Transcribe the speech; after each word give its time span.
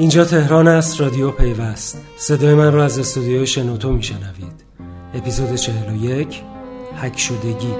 اینجا 0.00 0.24
تهران 0.24 0.68
است 0.68 1.00
رادیو 1.00 1.30
پیوست. 1.30 1.98
صدای 2.16 2.54
من 2.54 2.72
را 2.72 2.84
از 2.84 2.98
استودیوی 2.98 3.46
شنوتو 3.46 3.92
میشنوید. 3.92 4.64
اپیزود 5.14 5.54
41 5.54 6.42
حک 6.96 7.18
شدگی. 7.18 7.74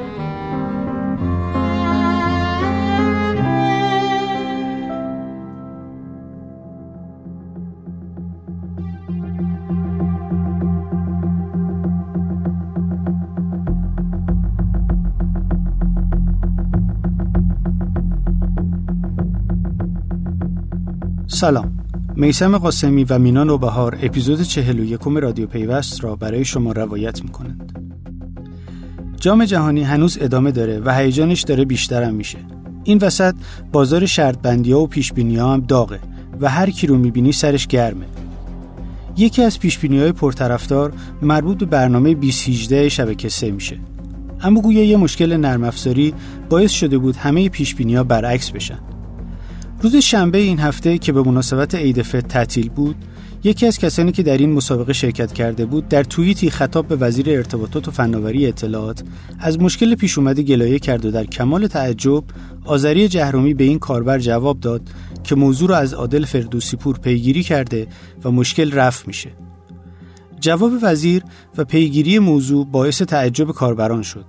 سلام. 21.27 21.80
میسم 22.21 22.59
قاسمی 22.59 23.05
و 23.05 23.19
مینا 23.19 23.45
نوبهار 23.45 23.99
اپیزود 24.03 24.43
41 24.43 25.01
رادیو 25.17 25.47
پیوست 25.47 26.05
را 26.05 26.17
برای 26.17 26.45
شما 26.45 26.73
روایت 26.73 27.23
می‌کنند. 27.23 27.91
جام 29.21 29.45
جهانی 29.45 29.83
هنوز 29.83 30.19
ادامه 30.21 30.53
داره 30.53 30.81
و 30.81 30.95
هیجانش 30.95 31.43
داره 31.43 31.65
بیشترم 31.65 32.15
میشه. 32.15 32.39
این 32.85 32.99
وسط 32.99 33.35
بازار 33.73 34.07
شرط 34.07 34.39
بندی 34.39 34.73
ها 34.73 34.81
و 34.81 34.87
پیش 34.87 35.13
ها 35.13 35.53
هم 35.53 35.61
داغه 35.61 36.01
و 36.41 36.49
هر 36.49 36.71
کی 36.71 36.87
رو 36.87 36.99
می‌بینی 36.99 37.33
سرش 37.33 37.67
گرمه. 37.67 38.07
یکی 39.17 39.43
از 39.43 39.59
پیش 39.59 39.85
های 39.85 40.13
پرطرفدار 40.13 40.93
مربوط 41.23 41.59
به 41.59 41.67
برنامه 41.67 42.15
2018 42.15 42.89
شبکه 42.89 43.29
سه 43.29 43.51
میشه. 43.51 43.79
اما 44.43 44.61
گویا 44.61 44.85
یه 44.85 44.97
مشکل 44.97 45.37
نرم 45.37 45.65
افزاری 45.65 46.15
باعث 46.49 46.71
شده 46.71 46.99
بود 46.99 47.17
همه 47.17 47.49
پیش 47.49 47.77
ها 47.81 48.05
برعکس 48.05 48.51
بشن. 48.51 48.79
روز 49.83 49.97
شنبه 49.97 50.39
این 50.39 50.59
هفته 50.59 50.99
که 50.99 51.13
به 51.13 51.23
مناسبت 51.23 51.75
عید 51.75 52.03
فطر 52.03 52.21
تعطیل 52.21 52.69
بود 52.69 52.97
یکی 53.45 53.67
از 53.67 53.79
کسانی 53.79 54.13
که 54.13 54.23
در 54.23 54.39
این 54.39 54.53
مسابقه 54.53 54.93
شرکت 54.93 55.33
کرده 55.33 55.67
بود 55.67 55.89
در 55.89 56.03
توییتی 56.03 56.51
خطاب 56.51 56.89
به 56.89 56.97
وزیر 56.97 57.31
ارتباطات 57.31 57.89
و 57.89 57.91
فناوری 57.91 58.47
اطلاعات 58.47 59.03
از 59.39 59.61
مشکل 59.61 59.95
پیش 59.95 60.19
اومده 60.19 60.43
گلایه 60.43 60.79
کرد 60.79 61.05
و 61.05 61.11
در 61.11 61.25
کمال 61.25 61.67
تعجب 61.67 62.25
آذری 62.65 63.09
جهرومی 63.09 63.55
به 63.55 63.65
این 63.65 63.79
کاربر 63.79 64.19
جواب 64.19 64.61
داد 64.61 64.83
که 65.25 65.35
موضوع 65.35 65.69
را 65.69 65.77
از 65.77 65.95
عادل 65.95 66.25
فردوسی 66.25 66.77
پور 66.77 66.99
پیگیری 66.99 67.43
کرده 67.43 67.87
و 68.25 68.31
مشکل 68.31 68.73
رفع 68.73 69.07
میشه. 69.07 69.31
جواب 70.41 70.73
وزیر 70.83 71.23
و 71.59 71.65
پیگیری 71.65 72.19
موضوع 72.19 72.67
باعث 72.67 73.03
تعجب 73.03 73.51
کاربران 73.51 74.03
شد 74.03 74.25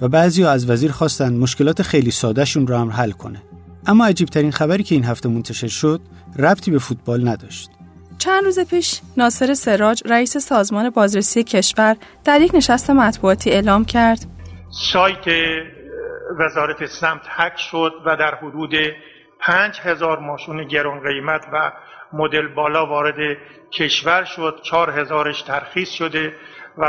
و 0.00 0.08
بعضی 0.08 0.44
از 0.44 0.70
وزیر 0.70 0.92
خواستند 0.92 1.38
مشکلات 1.38 1.82
خیلی 1.82 2.10
سادهشون 2.10 2.66
را 2.66 2.80
هم 2.80 2.90
حل 2.90 3.10
کنه. 3.10 3.42
اما 3.86 4.06
عجیبترین 4.06 4.50
خبری 4.50 4.82
که 4.82 4.94
این 4.94 5.04
هفته 5.04 5.28
منتشر 5.28 5.68
شد 5.68 6.00
ربطی 6.38 6.70
به 6.70 6.78
فوتبال 6.78 7.28
نداشت. 7.28 7.70
چند 8.18 8.44
روز 8.44 8.60
پیش 8.60 9.00
ناصر 9.16 9.54
سراج 9.54 10.02
رئیس 10.06 10.36
سازمان 10.36 10.90
بازرسی 10.90 11.44
کشور 11.44 11.96
در 12.24 12.40
یک 12.40 12.54
نشست 12.54 12.90
مطبوعاتی 12.90 13.50
اعلام 13.50 13.84
کرد. 13.84 14.18
سایت 14.92 15.24
وزارت 16.38 16.86
سمت 16.86 17.20
هک 17.28 17.52
شد 17.56 17.92
و 18.06 18.16
در 18.16 18.34
حدود 18.34 18.74
پنج 19.40 19.80
هزار 19.82 20.18
ماشین 20.18 20.68
گران 20.68 21.00
قیمت 21.00 21.42
و 21.52 21.72
مدل 22.12 22.48
بالا 22.48 22.86
وارد 22.86 23.36
کشور 23.72 24.24
شد. 24.24 24.60
چهار 24.62 25.00
هزارش 25.00 25.42
ترخیص 25.42 25.90
شده 25.90 26.32
و 26.78 26.84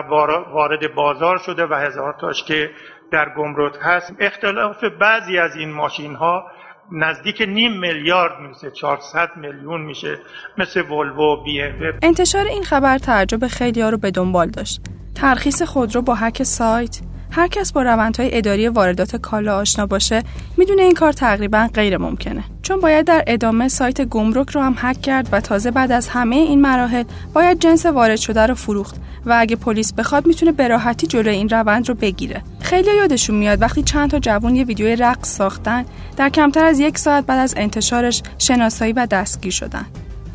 وارد 0.54 0.96
بازار 0.96 1.38
شده 1.38 1.66
و 1.66 1.74
هزار 1.74 2.16
تاش 2.22 2.44
که 2.44 2.70
در 3.12 3.34
گمرک 3.38 3.74
هست. 3.82 4.14
اختلاف 4.20 4.84
بعضی 4.84 5.38
از 5.38 5.56
این 5.56 5.72
ماشین 5.72 6.16
ها 6.16 6.46
نزدیک 6.92 7.42
نیم 7.42 7.80
میلیارد 7.80 8.40
میشه 8.42 8.72
400 8.72 9.30
میلیون 9.36 9.82
میشه 9.82 10.20
مثل 10.58 10.82
ولوو 10.82 11.44
بی 11.44 11.62
انتشار 12.02 12.46
این 12.46 12.64
خبر 12.64 12.98
تعجب 12.98 13.48
خیلی 13.48 13.82
ها 13.82 13.90
رو 13.90 13.98
به 13.98 14.12
دنبال 14.12 14.48
داشت. 14.48 14.82
ترخیص 15.16 15.62
خودرو 15.62 16.02
با 16.02 16.16
هک 16.16 16.44
سایت. 16.44 17.00
هر 17.36 17.48
کس 17.48 17.72
با 17.72 17.84
روندهای 17.84 18.38
اداری 18.38 18.68
واردات 18.68 19.16
کالا 19.16 19.58
آشنا 19.58 19.86
باشه 19.86 20.24
می‌دونه 20.58 20.82
این 20.82 20.94
کار 20.94 21.12
تقریبا 21.12 21.70
غیر 21.74 21.98
ممکنه. 21.98 22.44
چون 22.62 22.80
باید 22.80 23.06
در 23.06 23.24
ادامه 23.28 23.68
سایت 23.68 24.02
گمرک 24.02 24.50
رو 24.50 24.62
هم 24.62 24.76
هک 24.78 25.02
کرد 25.02 25.30
و 25.32 25.42
تازه 25.42 25.72
بعد 25.72 25.92
از 25.92 26.08
همه 26.08 26.36
این 26.36 26.62
مراحل 26.62 27.04
باید 27.34 27.60
جنس 27.60 27.86
وارد 27.86 28.16
شده 28.16 28.46
رو 28.46 28.56
فروخت 28.56 28.96
و 29.26 29.36
اگه 29.40 29.56
پلیس 29.56 29.94
بخواد 29.94 30.28
می‌تونه 30.28 30.52
به 30.52 30.68
راحتی 30.68 31.08
جلوی 31.08 31.36
این 31.36 31.50
روند 31.50 31.90
رو 31.90 31.96
بگیره. 31.96 32.42
خیلی 32.62 32.96
یادشون 32.96 33.36
میاد 33.36 33.62
وقتی 33.62 33.84
چند 33.84 34.10
تا 34.10 34.20
جوون 34.20 34.56
یه 34.56 34.64
ویدیوی 34.64 34.96
رقص 34.96 35.38
ساختن 35.38 35.86
در 36.18 36.30
کمتر 36.30 36.66
از 36.66 36.80
یک 36.80 36.98
ساعت 36.98 37.26
بعد 37.26 37.40
از 37.40 37.54
انتشارش 37.58 38.22
شناسایی 38.38 38.94
و 38.94 39.06
دستگیر 39.06 39.52
شدن. 39.52 39.86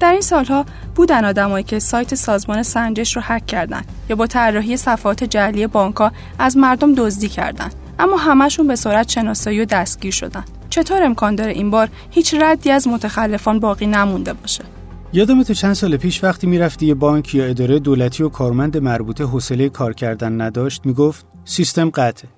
در 0.01 0.13
این 0.13 0.21
سالها 0.21 0.65
بودن 0.95 1.25
آدمایی 1.25 1.65
که 1.65 1.79
سایت 1.79 2.15
سازمان 2.15 2.63
سنجش 2.63 3.17
رو 3.17 3.23
هک 3.25 3.47
کردن 3.47 3.83
یا 4.09 4.17
با 4.17 4.27
طراحی 4.27 4.77
صفحات 4.77 5.25
جعلی 5.25 5.67
بانکها 5.67 6.13
از 6.39 6.57
مردم 6.57 6.95
دزدی 6.95 7.29
کردن. 7.29 7.71
اما 7.99 8.17
همشون 8.17 8.67
به 8.67 8.77
سرعت 8.77 9.09
شناسایی 9.09 9.61
و 9.61 9.65
دستگیر 9.65 10.13
شدن. 10.13 10.45
چطور 10.71 11.03
امکان 11.03 11.35
داره 11.35 11.53
این 11.53 11.71
بار 11.71 11.89
هیچ 12.11 12.35
ردی 12.41 12.71
از 12.71 12.89
متخلفان 12.89 13.61
باقی 13.61 13.87
نمونده 13.87 14.33
باشه؟ 14.33 14.65
یادم 15.13 15.43
تو 15.43 15.55
چند 15.55 15.73
سال 15.73 15.97
پیش 15.97 16.25
وقتی 16.25 16.47
می‌رفتی 16.47 16.87
یه 16.87 16.95
بانک 16.95 17.35
یا 17.35 17.45
اداره 17.45 17.79
دولتی 17.79 18.23
و 18.23 18.29
کارمند 18.29 18.77
مربوطه 18.77 19.25
حوصله 19.25 19.69
کار 19.69 19.95
کردن 19.95 20.41
نداشت 20.41 20.87
می‌گفت 20.87 21.27
سیستم 21.45 21.91
قطعه 21.91 22.29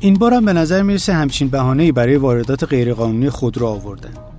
این 0.00 0.14
بارم 0.14 0.44
به 0.44 0.52
نظر 0.52 0.82
می‌رسه 0.82 1.12
همچین 1.12 1.48
بهانه‌ای 1.48 1.92
برای 1.92 2.16
واردات 2.16 2.64
غیرقانونی 2.64 3.30
خودرو 3.30 3.66
آوردن. 3.66 4.29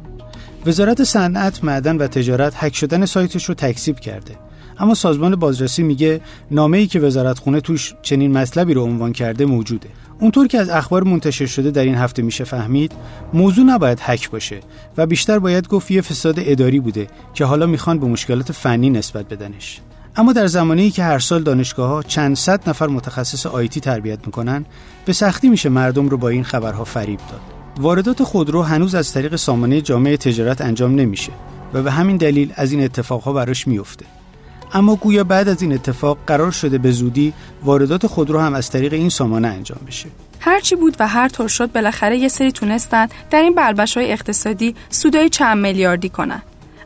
وزارت 0.66 1.04
صنعت، 1.04 1.64
معدن 1.64 1.98
و 1.98 2.08
تجارت 2.08 2.54
هک 2.56 2.76
شدن 2.76 3.06
سایتش 3.06 3.46
رو 3.46 3.56
تکذیب 3.56 4.00
کرده. 4.00 4.36
اما 4.80 4.94
سازمان 4.94 5.36
بازرسی 5.36 5.84
میگه 5.84 6.22
نامه 6.52 6.78
ای 6.78 6.88
که 6.88 7.00
وزارت 7.00 7.40
خونه 7.40 7.62
توش 7.62 7.94
چنین 8.02 8.32
مطلبی 8.32 8.74
رو 8.74 8.84
عنوان 8.84 9.14
کرده 9.14 9.46
موجوده. 9.46 9.90
اونطور 10.20 10.48
که 10.48 10.60
از 10.60 10.70
اخبار 10.70 11.04
منتشر 11.04 11.46
شده 11.46 11.72
در 11.72 11.84
این 11.84 11.96
هفته 11.96 12.22
میشه 12.22 12.44
فهمید 12.44 12.92
موضوع 13.34 13.66
نباید 13.66 14.00
هک 14.02 14.30
باشه 14.30 14.60
و 14.98 15.06
بیشتر 15.06 15.40
باید 15.40 15.68
گفت 15.68 15.92
یه 15.92 16.02
فساد 16.02 16.36
اداری 16.38 16.80
بوده 16.80 17.08
که 17.34 17.46
حالا 17.46 17.66
می‌خوان 17.66 18.00
به 18.00 18.08
مشکلات 18.08 18.52
فنی 18.52 18.90
نسبت 18.90 19.30
بدنش. 19.30 19.80
اما 20.16 20.34
در 20.34 20.48
زمانی 20.48 20.92
که 20.92 21.04
هر 21.04 21.20
سال 21.20 21.44
دانشگاه 21.44 21.90
ها 21.90 22.04
چند 22.04 22.36
صد 22.36 22.70
نفر 22.70 22.88
متخصص 22.88 23.46
آیتی 23.46 23.80
تربیت 23.80 24.20
می‌کنن 24.26 24.66
به 25.06 25.14
سختی 25.14 25.50
میشه 25.50 25.70
مردم 25.70 26.10
رو 26.10 26.18
با 26.18 26.30
این 26.30 26.44
خبرها 26.44 26.84
فریب 26.84 27.20
داد. 27.32 27.42
واردات 27.78 28.24
خودرو 28.24 28.62
هنوز 28.62 28.96
از 28.96 29.14
طریق 29.14 29.36
سامانه 29.36 29.82
جامعه 29.82 30.18
تجارت 30.18 30.62
انجام 30.62 30.96
نمیشه 30.96 31.32
و 31.74 31.84
به 31.84 31.92
همین 31.92 32.18
دلیل 32.18 32.54
از 32.56 32.72
این 32.72 32.84
اتفاقها 32.84 33.34
براش 33.34 33.68
میفته 33.68 34.06
اما 34.74 34.96
گویا 34.96 35.24
بعد 35.24 35.50
از 35.50 35.62
این 35.62 35.74
اتفاق 35.74 36.18
قرار 36.28 36.52
شده 36.52 36.78
به 36.78 36.92
زودی 36.92 37.34
واردات 37.64 38.08
خودرو 38.08 38.40
هم 38.40 38.54
از 38.54 38.70
طریق 38.70 38.94
این 38.94 39.10
سامانه 39.10 39.48
انجام 39.48 39.80
بشه. 39.88 40.10
هرچی 40.40 40.76
بود 40.76 40.96
و 41.00 41.08
هر 41.08 41.30
طور 41.30 41.48
شد 41.48 41.72
بالاخره 41.72 42.18
یه 42.18 42.28
سری 42.28 42.52
تونستن 42.52 43.08
در 43.30 43.42
این 43.42 43.56
بلبش 43.56 43.98
های 43.98 44.12
اقتصادی 44.12 44.76
سودای 44.90 45.30
چند 45.30 45.58
میلیاردی 45.58 46.10
کنن. 46.10 46.42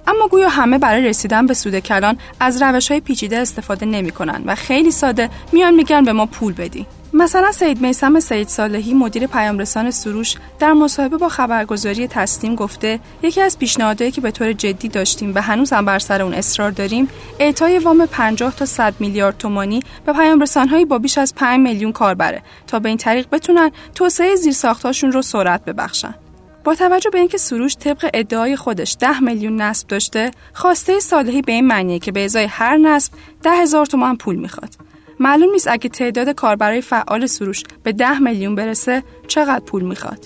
اما 0.07 0.27
گویا 0.27 0.49
همه 0.49 0.77
برای 0.77 1.03
رسیدن 1.03 1.45
به 1.45 1.53
سود 1.53 1.79
کلان 1.79 2.17
از 2.39 2.61
روش 2.61 2.91
های 2.91 2.99
پیچیده 2.99 3.37
استفاده 3.37 3.85
نمی‌کنن 3.85 4.43
و 4.45 4.55
خیلی 4.55 4.91
ساده 4.91 5.29
میان 5.51 5.73
میگن 5.73 6.03
به 6.03 6.13
ما 6.13 6.25
پول 6.25 6.53
بدی. 6.53 6.87
مثلا 7.13 7.51
سید 7.51 7.81
میسم 7.81 8.19
سید 8.19 8.47
صالحی 8.47 8.93
مدیر 8.93 9.27
پیامرسان 9.27 9.91
سروش 9.91 10.35
در 10.59 10.73
مصاحبه 10.73 11.17
با 11.17 11.29
خبرگزاری 11.29 12.07
تسلیم 12.07 12.55
گفته 12.55 12.99
یکی 13.23 13.41
از 13.41 13.59
پیشنهادهایی 13.59 14.11
که 14.11 14.21
به 14.21 14.31
طور 14.31 14.53
جدی 14.53 14.87
داشتیم 14.87 15.31
و 15.35 15.41
هنوز 15.41 15.73
هم 15.73 15.85
بر 15.85 15.99
سر 15.99 16.21
اون 16.21 16.33
اصرار 16.33 16.71
داریم 16.71 17.09
اعطای 17.39 17.79
وام 17.79 18.05
50 18.05 18.55
تا 18.55 18.65
100 18.65 18.93
میلیارد 18.99 19.37
تومانی 19.37 19.79
به 20.05 20.13
پیامرسانهایی 20.13 20.85
با 20.85 20.97
بیش 20.97 21.17
از 21.17 21.35
5 21.35 21.59
میلیون 21.59 21.91
کاربره 21.91 22.41
تا 22.67 22.79
به 22.79 22.89
این 22.89 22.97
طریق 22.97 23.27
بتونن 23.31 23.71
توسعه 23.95 24.35
زیرساختاشون 24.35 25.11
رو 25.11 25.21
سرعت 25.21 25.65
ببخشن. 25.65 26.15
با 26.65 26.75
توجه 26.75 27.09
به 27.09 27.19
اینکه 27.19 27.37
سروش 27.37 27.75
طبق 27.75 28.09
ادعای 28.13 28.55
خودش 28.55 28.97
10 28.99 29.19
میلیون 29.19 29.61
نصب 29.61 29.87
داشته 29.87 30.31
خواسته 30.53 30.99
صالحی 30.99 31.41
به 31.41 31.51
این 31.51 31.67
معنیه 31.67 31.99
که 31.99 32.11
به 32.11 32.25
ازای 32.25 32.45
هر 32.45 32.77
نصب 32.77 33.13
10 33.43 33.51
هزار 33.51 33.85
تومان 33.85 34.17
پول 34.17 34.35
می‌خواد. 34.35 34.75
معلوم 35.19 35.51
نیست 35.51 35.67
اگه 35.67 35.89
تعداد 35.89 36.29
کاربرای 36.29 36.81
فعال 36.81 37.25
سروش 37.25 37.63
به 37.83 37.91
10 37.91 38.19
میلیون 38.19 38.55
برسه 38.55 39.03
چقدر 39.27 39.59
پول 39.59 39.83
می‌خواد. 39.83 40.25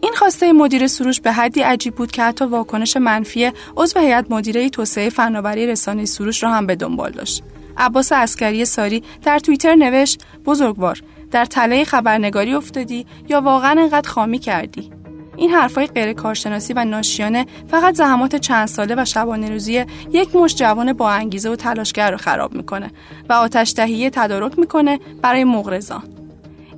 این 0.00 0.12
خواسته 0.12 0.52
مدیر 0.52 0.86
سروش 0.86 1.20
به 1.20 1.32
حدی 1.32 1.60
عجیب 1.60 1.94
بود 1.94 2.10
که 2.10 2.22
حتی 2.22 2.44
واکنش 2.44 2.96
منفی 2.96 3.52
عضو 3.76 4.00
هیئت 4.00 4.26
مدیره 4.30 4.68
توسعه 4.68 5.10
فناوری 5.10 5.66
رسانه 5.66 6.04
سروش 6.04 6.42
را 6.42 6.50
هم 6.50 6.66
به 6.66 6.76
دنبال 6.76 7.10
داشت. 7.10 7.42
عباس 7.76 8.12
اسکری 8.12 8.64
ساری 8.64 9.02
در 9.22 9.38
توییتر 9.38 9.74
نوشت 9.74 10.22
بزرگوار 10.44 11.02
در 11.30 11.44
تله 11.44 11.84
خبرنگاری 11.84 12.54
افتادی 12.54 13.06
یا 13.28 13.40
واقعا 13.40 13.80
انقدر 13.82 14.08
خامی 14.08 14.38
کردی؟ 14.38 15.01
این 15.42 15.50
حرفای 15.50 15.86
غیر 15.86 16.12
کارشناسی 16.12 16.72
و 16.72 16.84
ناشیانه 16.84 17.46
فقط 17.68 17.94
زحمات 17.94 18.36
چند 18.36 18.68
ساله 18.68 18.94
و 18.98 19.04
شبانه 19.04 19.50
روزی 19.50 19.84
یک 20.12 20.36
مش 20.36 20.54
جوان 20.54 20.92
با 20.92 21.10
انگیزه 21.10 21.50
و 21.50 21.56
تلاشگر 21.56 22.10
رو 22.10 22.16
خراب 22.16 22.54
می‌کنه 22.54 22.90
و 23.28 23.32
آتش 23.32 23.72
تهیه 23.72 24.10
تدارک 24.10 24.58
می‌کنه 24.58 25.00
برای 25.22 25.44
مغرضان 25.44 26.02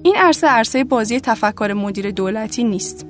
این 0.02 0.16
عرصه 0.16 0.46
عرصه 0.46 0.84
بازی 0.84 1.20
تفکر 1.20 1.72
مدیر 1.72 2.10
دولتی 2.10 2.64
نیست 2.64 3.06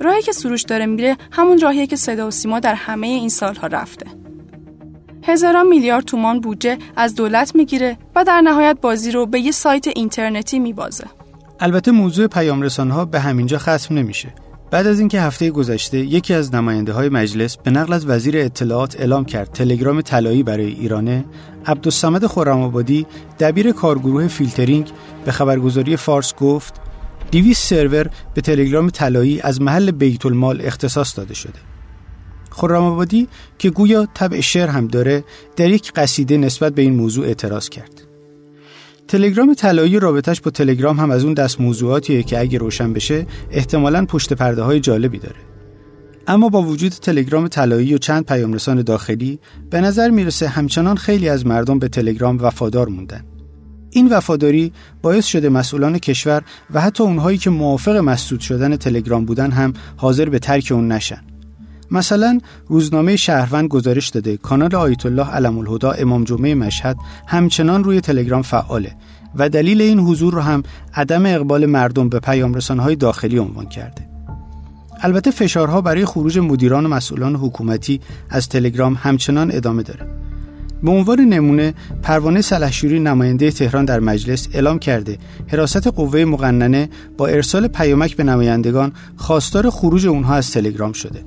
راهی 0.00 0.22
که 0.22 0.32
سروش 0.32 0.62
داره 0.62 0.86
میره 0.86 1.16
همون 1.30 1.60
راهیه 1.60 1.86
که 1.86 1.96
صدا 1.96 2.26
و 2.26 2.30
سیما 2.30 2.60
در 2.60 2.74
همه 2.74 3.06
این 3.06 3.28
سالها 3.28 3.66
رفته. 3.66 4.06
هزاران 5.24 5.66
میلیارد 5.66 6.04
تومان 6.04 6.40
بودجه 6.40 6.78
از 6.96 7.14
دولت 7.14 7.54
می‌گیره 7.54 7.98
و 8.14 8.24
در 8.24 8.40
نهایت 8.40 8.78
بازی 8.80 9.10
رو 9.10 9.26
به 9.26 9.40
یه 9.40 9.52
سایت 9.52 9.86
اینترنتی 9.86 10.58
میبازه. 10.58 11.04
البته 11.60 11.90
موضوع 11.90 12.26
پیام 12.26 12.68
ها 12.68 13.04
به 13.04 13.20
همینجا 13.20 13.58
ختم 13.58 13.94
نمیشه. 13.94 14.34
بعد 14.72 14.86
از 14.86 14.98
اینکه 14.98 15.20
هفته 15.20 15.50
گذشته 15.50 15.98
یکی 15.98 16.34
از 16.34 16.54
نماینده 16.54 16.92
های 16.92 17.08
مجلس 17.08 17.56
به 17.56 17.70
نقل 17.70 17.92
از 17.92 18.06
وزیر 18.06 18.38
اطلاعات 18.38 19.00
اعلام 19.00 19.24
کرد 19.24 19.50
تلگرام 19.50 20.00
طلایی 20.00 20.42
برای 20.42 20.66
ایرانه 20.66 21.24
عبدالصمد 21.66 22.26
خرم‌آبادی 22.26 23.06
دبیر 23.40 23.72
کارگروه 23.72 24.28
فیلترینگ 24.28 24.90
به 25.24 25.32
خبرگزاری 25.32 25.96
فارس 25.96 26.34
گفت 26.34 26.74
200 27.32 27.68
سرور 27.68 28.10
به 28.34 28.40
تلگرام 28.40 28.90
طلایی 28.90 29.40
از 29.40 29.60
محل 29.60 29.90
بیت 29.90 30.26
المال 30.26 30.60
اختصاص 30.60 31.18
داده 31.18 31.34
شده. 31.34 31.58
خرم 32.50 33.06
که 33.58 33.70
گویا 33.70 34.08
طبع 34.14 34.40
شعر 34.40 34.68
هم 34.68 34.86
داره 34.86 35.24
در 35.56 35.70
یک 35.70 35.92
قصیده 35.92 36.36
نسبت 36.36 36.74
به 36.74 36.82
این 36.82 36.94
موضوع 36.94 37.26
اعتراض 37.26 37.68
کرد. 37.68 38.11
تلگرام 39.12 39.54
طلایی 39.54 39.98
رابطش 39.98 40.40
با 40.40 40.50
تلگرام 40.50 41.00
هم 41.00 41.10
از 41.10 41.24
اون 41.24 41.34
دست 41.34 41.60
موضوعاتیه 41.60 42.22
که 42.22 42.40
اگه 42.40 42.58
روشن 42.58 42.92
بشه 42.92 43.26
احتمالا 43.50 44.06
پشت 44.06 44.32
پرده 44.32 44.62
های 44.62 44.80
جالبی 44.80 45.18
داره. 45.18 45.36
اما 46.26 46.48
با 46.48 46.62
وجود 46.62 46.92
تلگرام 46.92 47.48
طلایی 47.48 47.94
و 47.94 47.98
چند 47.98 48.26
پیامرسان 48.26 48.82
داخلی 48.82 49.38
به 49.70 49.80
نظر 49.80 50.10
می‌رسه 50.10 50.48
همچنان 50.48 50.96
خیلی 50.96 51.28
از 51.28 51.46
مردم 51.46 51.78
به 51.78 51.88
تلگرام 51.88 52.38
وفادار 52.42 52.88
موندن. 52.88 53.24
این 53.90 54.08
وفاداری 54.08 54.72
باعث 55.02 55.26
شده 55.26 55.48
مسئولان 55.48 55.98
کشور 55.98 56.42
و 56.74 56.80
حتی 56.80 57.02
اونهایی 57.02 57.38
که 57.38 57.50
موافق 57.50 57.96
مسدود 57.96 58.40
شدن 58.40 58.76
تلگرام 58.76 59.24
بودن 59.24 59.50
هم 59.50 59.72
حاضر 59.96 60.28
به 60.28 60.38
ترک 60.38 60.68
اون 60.72 60.92
نشن. 60.92 61.31
مثلا 61.92 62.40
روزنامه 62.68 63.16
شهروند 63.16 63.68
گزارش 63.68 64.08
داده 64.08 64.36
کانال 64.36 64.74
آیت 64.74 65.06
الله 65.06 65.26
علم 65.26 65.58
الهدا 65.58 65.92
امام 65.92 66.24
جمعه 66.24 66.54
مشهد 66.54 66.96
همچنان 67.26 67.84
روی 67.84 68.00
تلگرام 68.00 68.42
فعاله 68.42 68.92
و 69.36 69.48
دلیل 69.48 69.80
این 69.80 69.98
حضور 69.98 70.34
رو 70.34 70.40
هم 70.40 70.62
عدم 70.94 71.26
اقبال 71.26 71.66
مردم 71.66 72.08
به 72.08 72.20
پیام 72.20 72.54
های 72.54 72.96
داخلی 72.96 73.38
عنوان 73.38 73.66
کرده. 73.66 74.08
البته 75.00 75.30
فشارها 75.30 75.80
برای 75.80 76.04
خروج 76.04 76.38
مدیران 76.38 76.86
و 76.86 76.88
مسئولان 76.88 77.36
حکومتی 77.36 78.00
از 78.30 78.48
تلگرام 78.48 78.98
همچنان 79.02 79.50
ادامه 79.52 79.82
داره. 79.82 80.06
به 80.82 80.90
عنوان 80.90 81.20
نمونه 81.20 81.74
پروانه 82.02 82.40
سلحشوری 82.40 83.00
نماینده 83.00 83.50
تهران 83.50 83.84
در 83.84 84.00
مجلس 84.00 84.48
اعلام 84.52 84.78
کرده 84.78 85.18
حراست 85.48 85.86
قوه 85.86 86.24
مقننه 86.24 86.88
با 87.16 87.26
ارسال 87.26 87.68
پیامک 87.68 88.16
به 88.16 88.24
نمایندگان 88.24 88.92
خواستار 89.16 89.70
خروج 89.70 90.06
اونها 90.06 90.34
از 90.34 90.50
تلگرام 90.50 90.92
شده 90.92 91.24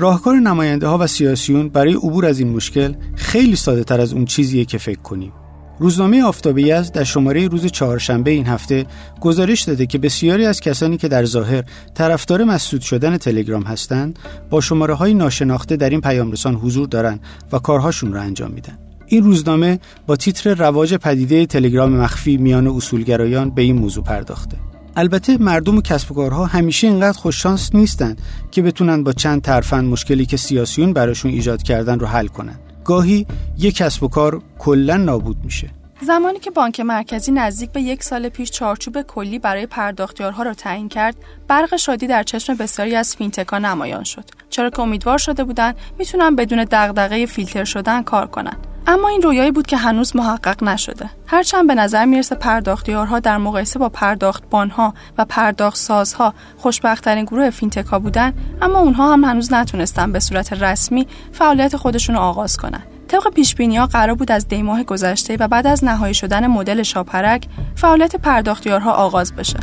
راهکار 0.00 0.36
نماینده 0.36 0.86
ها 0.86 0.98
و 0.98 1.06
سیاسیون 1.06 1.68
برای 1.68 1.94
عبور 1.94 2.26
از 2.26 2.38
این 2.38 2.48
مشکل 2.48 2.94
خیلی 3.14 3.56
ساده 3.56 3.84
تر 3.84 4.00
از 4.00 4.12
اون 4.12 4.24
چیزیه 4.24 4.64
که 4.64 4.78
فکر 4.78 5.00
کنیم. 5.00 5.32
روزنامه 5.78 6.22
آفتابی 6.22 6.72
از 6.72 6.92
در 6.92 7.04
شماره 7.04 7.48
روز 7.48 7.66
چهارشنبه 7.66 8.30
این 8.30 8.46
هفته 8.46 8.86
گزارش 9.20 9.62
داده 9.62 9.86
که 9.86 9.98
بسیاری 9.98 10.46
از 10.46 10.60
کسانی 10.60 10.96
که 10.96 11.08
در 11.08 11.24
ظاهر 11.24 11.64
طرفدار 11.94 12.44
مسدود 12.44 12.80
شدن 12.80 13.16
تلگرام 13.16 13.62
هستند 13.62 14.18
با 14.50 14.60
شماره 14.60 14.94
های 14.94 15.14
ناشناخته 15.14 15.76
در 15.76 15.90
این 15.90 16.00
پیامرسان 16.00 16.54
حضور 16.54 16.88
دارند 16.88 17.20
و 17.52 17.58
کارهاشون 17.58 18.12
را 18.12 18.20
انجام 18.20 18.50
میدن. 18.50 18.78
این 19.06 19.24
روزنامه 19.24 19.80
با 20.06 20.16
تیتر 20.16 20.54
رواج 20.54 20.94
پدیده 20.94 21.46
تلگرام 21.46 21.92
مخفی 21.92 22.36
میان 22.36 22.66
اصولگرایان 22.66 23.50
به 23.50 23.62
این 23.62 23.76
موضوع 23.76 24.04
پرداخته. 24.04 24.69
البته 25.00 25.38
مردم 25.38 25.76
و 25.76 25.80
کسب 25.80 26.12
و 26.12 26.14
کارها 26.14 26.46
همیشه 26.46 26.86
اینقدر 26.86 27.18
خوششانس 27.18 27.74
نیستند 27.74 28.20
که 28.50 28.62
بتونن 28.62 29.04
با 29.04 29.12
چند 29.12 29.42
ترفند 29.42 29.84
مشکلی 29.84 30.26
که 30.26 30.36
سیاسیون 30.36 30.92
براشون 30.92 31.30
ایجاد 31.30 31.62
کردن 31.62 31.98
رو 31.98 32.06
حل 32.06 32.26
کنن. 32.26 32.58
گاهی 32.84 33.26
یک 33.58 33.76
کسب 33.76 34.02
و 34.02 34.08
کار 34.08 34.42
کلا 34.58 34.96
نابود 34.96 35.36
میشه. 35.44 35.70
زمانی 36.02 36.38
که 36.38 36.50
بانک 36.50 36.80
مرکزی 36.80 37.32
نزدیک 37.32 37.72
به 37.72 37.80
یک 37.80 38.02
سال 38.02 38.28
پیش 38.28 38.50
چارچوب 38.50 39.02
کلی 39.02 39.38
برای 39.38 39.66
پرداختیارها 39.66 40.42
را 40.42 40.54
تعیین 40.54 40.88
کرد، 40.88 41.16
برق 41.48 41.76
شادی 41.76 42.06
در 42.06 42.22
چشم 42.22 42.54
بسیاری 42.54 42.96
از 42.96 43.16
فینتکا 43.16 43.58
نمایان 43.58 44.04
شد. 44.04 44.24
چرا 44.50 44.70
که 44.70 44.80
امیدوار 44.80 45.18
شده 45.18 45.44
بودند 45.44 45.76
می‌تونن 45.98 46.36
بدون 46.36 46.64
دغدغه 46.70 47.26
فیلتر 47.26 47.64
شدن 47.64 48.02
کار 48.02 48.26
کنند. 48.26 48.66
اما 48.86 49.08
این 49.08 49.22
رویایی 49.22 49.50
بود 49.50 49.66
که 49.66 49.76
هنوز 49.76 50.16
محقق 50.16 50.64
نشده. 50.64 51.10
هرچند 51.26 51.66
به 51.66 51.74
نظر 51.74 52.04
می‌رسه 52.04 52.34
پرداختیارها 52.34 53.20
در 53.20 53.38
مقایسه 53.38 53.78
با 53.78 53.88
پرداختبانها 53.88 54.94
و 55.18 55.24
پرداخت 55.24 55.76
سازها 55.76 56.34
خوشبختترین 56.58 57.24
گروه 57.24 57.50
فینتکا 57.50 57.98
بودن، 57.98 58.32
اما 58.62 58.78
اونها 58.78 59.12
هم 59.12 59.24
هنوز 59.24 59.52
نتونستن 59.52 60.12
به 60.12 60.20
صورت 60.20 60.52
رسمی 60.52 61.06
فعالیت 61.32 61.76
خودشون 61.76 62.14
رو 62.14 62.20
آغاز 62.20 62.56
کنن. 62.56 62.82
طبق 63.08 63.28
پیش 63.34 63.60
ها 63.60 63.86
قرار 63.86 64.14
بود 64.14 64.32
از 64.32 64.48
دیماه 64.48 64.82
گذشته 64.82 65.36
و 65.40 65.48
بعد 65.48 65.66
از 65.66 65.84
نهایی 65.84 66.14
شدن 66.14 66.46
مدل 66.46 66.82
شاپرک 66.82 67.46
فعالیت 67.74 68.16
پرداختیارها 68.16 68.92
آغاز 68.92 69.34
بشه. 69.34 69.58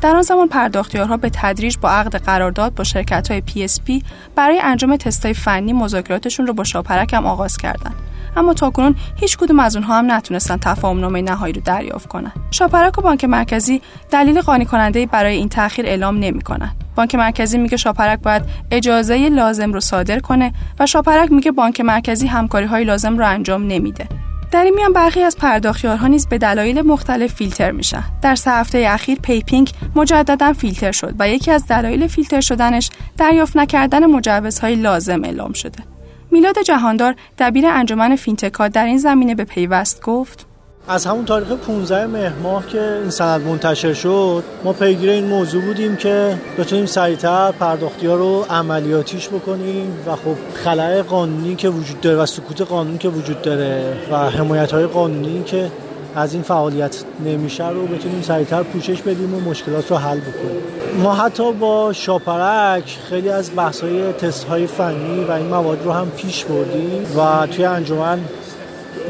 در 0.00 0.16
آن 0.16 0.22
زمان 0.22 0.48
پرداختیارها 0.48 1.16
به 1.16 1.30
تدریج 1.30 1.76
با 1.78 1.90
عقد 1.90 2.16
قرارداد 2.16 2.74
با 2.74 2.84
شرکت 2.84 3.30
های 3.30 3.42
PSP 3.48 4.04
برای 4.34 4.60
انجام 4.60 4.96
تستای 4.96 5.34
فنی 5.34 5.72
مذاکراتشون 5.72 6.46
رو 6.46 6.52
با 6.52 6.64
شاپرک 6.64 7.14
هم 7.14 7.26
آغاز 7.26 7.56
کردند. 7.56 7.94
اما 8.36 8.54
تاکنون 8.54 8.94
هیچ 9.16 9.36
کدوم 9.36 9.60
از 9.60 9.76
اونها 9.76 9.98
هم 9.98 10.12
نتونستن 10.12 10.56
تفاهم 10.56 11.00
نامه 11.00 11.22
نهایی 11.22 11.52
رو 11.52 11.60
دریافت 11.60 12.08
کنن. 12.08 12.32
شاپرک 12.50 12.98
و 12.98 13.02
بانک 13.02 13.24
مرکزی 13.24 13.80
دلیل 14.10 14.40
قانع 14.40 14.64
کننده 14.64 15.06
برای 15.06 15.36
این 15.36 15.48
تاخیر 15.48 15.86
اعلام 15.86 16.18
نمی‌کنن. 16.18 16.72
بانک 16.94 17.14
مرکزی 17.14 17.58
میگه 17.58 17.76
شاپرک 17.76 18.20
باید 18.20 18.42
اجازه 18.70 19.28
لازم 19.28 19.72
رو 19.72 19.80
صادر 19.80 20.20
کنه 20.20 20.52
و 20.80 20.86
شاپرک 20.86 21.32
میگه 21.32 21.50
بانک 21.50 21.80
مرکزی 21.80 22.26
همکاری 22.26 22.66
های 22.66 22.84
لازم 22.84 23.18
رو 23.18 23.26
انجام 23.26 23.66
نمیده. 23.66 24.08
در 24.50 24.64
این 24.64 24.74
میان 24.74 24.92
برخی 24.92 25.22
از 25.22 25.36
پرداختیارها 25.36 26.06
نیز 26.06 26.26
به 26.26 26.38
دلایل 26.38 26.82
مختلف 26.82 27.34
فیلتر 27.34 27.70
میشن. 27.70 28.02
در 28.22 28.34
سه 28.34 28.50
هفته 28.50 28.84
اخیر 28.88 29.18
پیپینگ 29.18 29.70
مجددا 29.96 30.52
فیلتر 30.52 30.92
شد 30.92 31.14
و 31.18 31.28
یکی 31.28 31.50
از 31.50 31.66
دلایل 31.66 32.06
فیلتر 32.06 32.40
شدنش 32.40 32.90
دریافت 33.18 33.56
نکردن 33.56 34.06
مجوزهای 34.06 34.74
لازم 34.74 35.24
اعلام 35.24 35.52
شده. 35.52 35.95
میلاد 36.36 36.58
جهاندار 36.58 37.14
دبیر 37.38 37.66
انجمن 37.66 38.16
فینتکا 38.16 38.68
در 38.68 38.86
این 38.86 38.98
زمینه 38.98 39.34
به 39.34 39.44
پیوست 39.44 40.02
گفت. 40.02 40.46
از 40.88 41.06
همون 41.06 41.24
تاریخ 41.24 41.48
15 41.48 42.06
مهر 42.06 42.32
ماه 42.42 42.66
که 42.66 42.80
این 42.80 43.10
سند 43.10 43.40
منتشر 43.40 43.92
شد 43.92 44.44
ما 44.64 44.72
پیگیر 44.72 45.10
این 45.10 45.26
موضوع 45.26 45.62
بودیم 45.62 45.96
که 45.96 46.38
بتونیم 46.58 46.86
سریعتر 46.86 47.52
پرداختی 47.52 48.06
ها 48.06 48.14
رو 48.14 48.46
عملیاتیش 48.50 49.28
بکنیم 49.28 49.98
و 50.06 50.16
خب 50.16 50.36
خلای 50.54 51.02
قانونی 51.02 51.56
که 51.56 51.68
وجود 51.68 52.00
داره 52.00 52.16
و 52.16 52.26
سکوت 52.26 52.60
قانونی 52.60 52.98
که 52.98 53.08
وجود 53.08 53.42
داره 53.42 53.96
و 54.12 54.16
حمایت 54.16 54.72
های 54.72 54.86
قانونی 54.86 55.42
که 55.42 55.70
از 56.16 56.34
این 56.34 56.42
فعالیت 56.42 56.96
نمیشه 57.24 57.68
رو 57.68 57.86
بتونیم 57.86 58.22
سریعتر 58.22 58.62
پوشش 58.62 59.02
بدیم 59.02 59.34
و 59.34 59.40
مشکلات 59.40 59.90
رو 59.90 59.96
حل 59.96 60.20
بکنیم. 60.20 60.62
ما 61.02 61.14
حتی 61.14 61.52
با 61.52 61.92
شاپرک 61.92 62.98
خیلی 63.08 63.28
از 63.28 63.50
بحث 63.56 63.80
های 63.80 64.12
تست 64.12 64.44
های 64.44 64.66
فنی 64.66 65.24
و 65.24 65.30
این 65.30 65.46
مواد 65.46 65.84
رو 65.84 65.92
هم 65.92 66.10
پیش 66.10 66.44
بردیم 66.44 67.06
و 67.18 67.46
توی 67.46 67.64
انجمن 67.64 68.18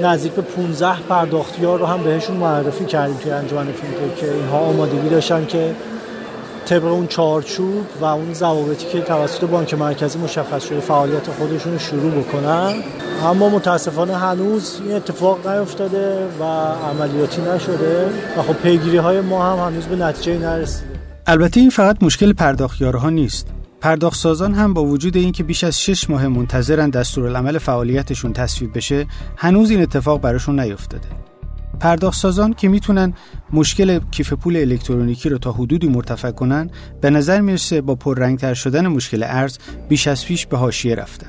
نزدیک 0.03 0.33
به 0.33 0.43
15 0.43 1.03
پرداختیار 1.09 1.79
رو 1.79 1.87
هم 1.87 2.03
بهشون 2.03 2.37
معرفی 2.37 2.85
کردیم 2.85 3.17
توی 3.17 3.33
انجمن 3.33 3.65
فینتک 3.65 4.17
که 4.17 4.33
اینها 4.33 4.59
آمادگی 4.59 5.09
داشتن 5.09 5.47
که 5.47 5.75
طبق 6.67 6.85
اون 6.85 7.07
چارچوب 7.07 7.87
و 8.01 8.05
اون 8.05 8.35
ضوابطی 8.35 8.87
که 8.87 9.01
توسط 9.01 9.45
بانک 9.45 9.75
مرکزی 9.75 10.19
مشخص 10.19 10.65
شده 10.65 10.81
فعالیت 10.81 11.31
خودشون 11.31 11.73
رو 11.73 11.79
شروع 11.79 12.11
بکنن. 12.11 12.75
اما 13.25 13.49
متاسفانه 13.49 14.17
هنوز 14.17 14.81
این 14.85 14.97
اتفاق 14.97 15.49
نیفتاده 15.49 16.27
و 16.41 16.45
عملیاتی 16.91 17.43
نشده 17.43 18.11
و 18.39 18.43
خب 18.43 18.53
پیگیری 18.53 18.97
های 18.97 19.21
ما 19.21 19.53
هم 19.53 19.69
هنوز 19.69 19.85
به 19.85 19.97
نتیجه 19.97 20.39
نرسیده. 20.39 20.91
البته 21.27 21.61
این 21.61 21.71
فقط 21.71 22.03
مشکل 22.03 22.33
پرداختیارها 22.33 23.11
نیست. 23.11 23.47
پرداخت 23.81 24.17
سازان 24.17 24.55
هم 24.55 24.75
با 24.75 24.85
وجود 24.85 25.17
اینکه 25.17 25.43
بیش 25.43 25.65
از 25.65 25.81
6 25.81 26.11
ماه 26.11 26.29
منتظرن 26.29 26.91
دستورالعمل 26.91 27.59
فعالیتشون 27.59 28.33
تصویب 28.33 28.77
بشه 28.77 29.07
هنوز 29.37 29.71
این 29.71 29.83
اتفاق 29.83 30.21
براشون 30.21 30.61
نیفتاده. 30.61 31.09
پرداخت 31.81 32.19
سازان 32.19 32.55
که 32.55 32.69
می‌تونن 32.69 33.13
مشکل 33.53 34.01
کیف 34.11 34.33
پول 34.33 34.57
الکترونیکی 34.57 35.29
رو 35.29 35.39
تا 35.39 35.53
حدودی 35.53 35.89
مرتفع 35.89 36.31
کنن 36.31 36.71
به 37.01 37.11
نظر 37.11 37.41
می‌رسه 37.41 37.81
با 37.81 37.95
پررنگتر 37.95 38.55
شدن 38.55 38.87
مشکل 38.87 39.23
ارز 39.23 39.59
بیش 39.89 40.07
از 40.07 40.25
پیش 40.25 40.47
به 40.47 40.57
حاشیه 40.57 40.95
رفتن. 40.95 41.27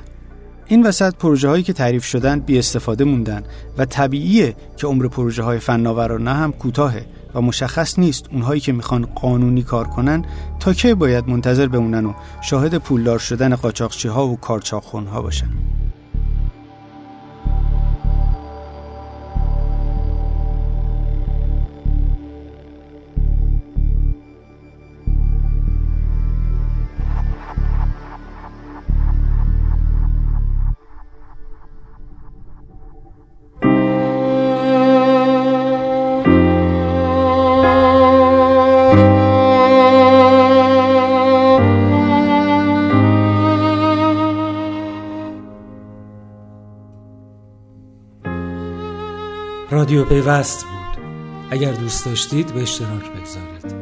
این 0.66 0.86
وسط 0.86 1.14
پروژه 1.14 1.48
هایی 1.48 1.62
که 1.62 1.72
تعریف 1.72 2.04
شدن 2.04 2.40
بی 2.40 2.58
استفاده 2.58 3.04
موندن 3.04 3.42
و 3.78 3.84
طبیعیه 3.84 4.56
که 4.76 4.86
عمر 4.86 5.08
پروژه 5.08 5.42
های 5.42 5.58
فناورانه 5.58 6.34
هم 6.34 6.52
کوتاهه 6.52 7.06
و 7.34 7.40
مشخص 7.40 7.98
نیست 7.98 8.26
اونهایی 8.32 8.60
که 8.60 8.72
می‌خوان 8.72 9.06
قانونی 9.06 9.62
کار 9.62 9.86
کنن 9.86 10.24
تا 10.60 10.72
کی 10.72 10.94
باید 10.94 11.28
منتظر 11.28 11.66
بمونن 11.66 12.06
و 12.06 12.12
شاهد 12.42 12.78
پولدار 12.78 13.18
شدن 13.18 13.56
قاچاقچی 13.56 14.08
ها 14.08 14.26
و 14.26 14.36
کارچاخون 14.36 15.06
ها 15.06 15.22
باشن. 15.22 15.48
رادیو 49.78 50.04
پیوست 50.04 50.64
بود. 50.64 51.04
اگر 51.50 51.72
دوست 51.72 52.04
داشتید 52.06 52.54
به 52.54 52.62
اشتراک 52.62 53.12
بگذارید. 53.12 53.77